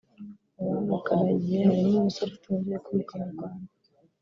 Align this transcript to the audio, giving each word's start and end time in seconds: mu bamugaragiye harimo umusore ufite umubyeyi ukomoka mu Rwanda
mu 0.57 0.65
bamugaragiye 0.73 1.59
harimo 1.67 1.95
umusore 2.01 2.27
ufite 2.29 2.45
umubyeyi 2.47 2.77
ukomoka 2.81 3.15
mu 3.19 3.27
Rwanda 3.33 3.71